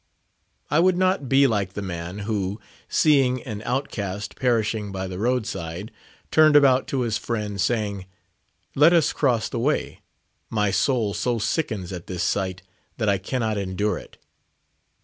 [0.71, 2.59] I would not be like the man, who,
[2.89, 5.91] seeing an outcast perishing by the roadside,
[6.31, 8.07] turned about to his friend, saying,
[8.73, 10.01] "Let us cross the way;
[10.49, 12.63] my soul so sickens at this sight,
[12.97, 14.17] that I cannot endure it."